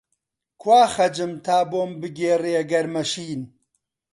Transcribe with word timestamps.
کوا 0.61 0.81
«خەج»م 0.93 1.31
تا 1.45 1.57
بۆم 1.69 1.91
بگێڕێ 2.01 2.59
گەرمە 2.71 3.03
شین؟! 3.11 3.41